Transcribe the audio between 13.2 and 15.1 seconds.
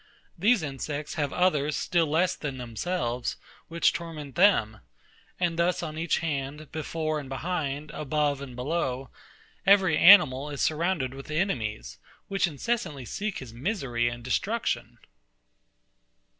his misery and destruction.